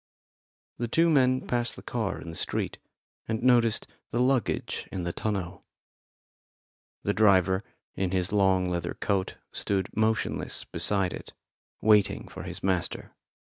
The 0.79 0.87
two 0.87 1.11
men 1.11 1.45
passed 1.45 1.75
the 1.75 1.83
car 1.83 2.19
in 2.19 2.29
the 2.31 2.35
street, 2.35 2.79
and 3.27 3.43
noticed 3.43 3.85
the 4.09 4.19
luggage 4.19 4.87
in 4.91 5.03
the 5.03 5.13
tonneau. 5.13 5.61
The 7.03 7.13
driver, 7.13 7.61
in 7.93 8.09
his 8.09 8.31
long 8.31 8.67
leather 8.67 8.95
coat, 8.95 9.35
stood 9.51 9.95
motionless 9.95 10.63
beside 10.63 11.13
it, 11.13 11.33
waiting 11.81 12.27
for 12.27 12.41
his 12.41 12.63
master. 12.63 13.13